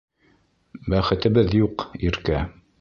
Бәхетебеҙ 0.93 1.55
юҡ, 1.61 1.87
Иркә... 2.11 2.45